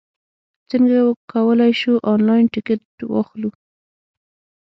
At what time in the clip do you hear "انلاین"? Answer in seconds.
2.11-2.45